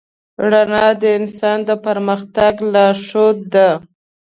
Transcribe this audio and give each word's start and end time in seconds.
رڼا 0.51 0.87
د 1.01 1.03
انسان 1.17 1.57
د 1.67 1.69
پرمختګ 1.85 2.53
لارښود 2.73 3.37
ده. 3.53 3.67